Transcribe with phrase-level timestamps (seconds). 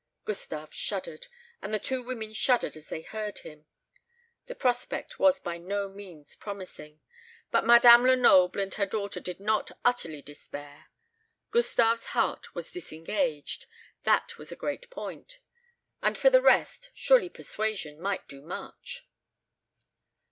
[0.01, 1.27] Ah, bah!" Gustave shuddered,
[1.61, 3.67] and the two women shuddered as they heard him.
[4.47, 7.01] The prospect was by no means promising;
[7.51, 10.87] but Madame Lenoble and her daughter did not utterly despair.
[11.51, 13.67] Gustave's heart was disengaged.
[14.03, 15.37] That was a great point;
[16.01, 19.05] and for the rest, surely persuasion might do much.